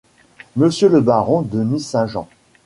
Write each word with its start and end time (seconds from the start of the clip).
Monsieur 0.55 0.89
le 0.89 0.99
baron 0.99 1.43
de 1.43 1.63
Nucingen!… 1.63 2.25